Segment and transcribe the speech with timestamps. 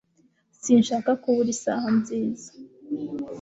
[0.61, 2.49] Sinshaka kubura isaha nziza